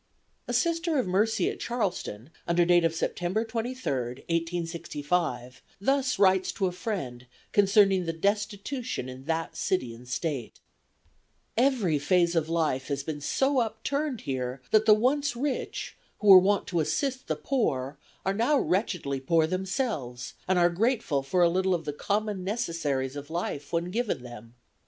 [0.47, 3.91] A Sister of Mercy at Charleston, under date of September 23,
[4.25, 10.59] 1865, thus writes to a friend concerning the destitution in that city and State:
[11.55, 16.39] "Every phase of life has been so upturned here that the once rich, who were
[16.39, 21.47] wont to assist the poor, are now wretchedly poor themselves, and are grateful for a
[21.47, 24.55] little of the common necessaries of life when given them.